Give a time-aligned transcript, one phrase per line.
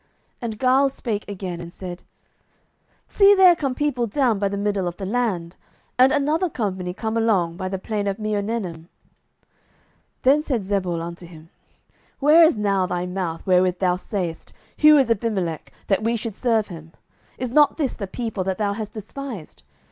[0.01, 0.09] 07:009:037
[0.41, 2.03] And Gaal spake again, and said,
[3.05, 5.55] See there come people down by the middle of the land,
[5.99, 8.87] and another company come along by the plain of Meonenim.
[10.23, 11.49] 07:009:038 Then said Zebul unto him,
[12.19, 16.69] Where is now thy mouth, wherewith thou saidst, Who is Abimelech, that we should serve
[16.69, 16.93] him?
[17.37, 19.61] is not this the people that thou hast despised?